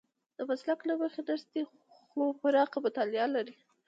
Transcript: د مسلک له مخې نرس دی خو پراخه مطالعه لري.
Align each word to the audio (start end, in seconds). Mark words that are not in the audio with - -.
د 0.37 0.39
مسلک 0.49 0.79
له 0.89 0.93
مخې 1.01 1.21
نرس 1.27 1.43
دی 1.51 1.61
خو 2.07 2.21
پراخه 2.41 2.77
مطالعه 2.85 3.27
لري. 3.35 3.55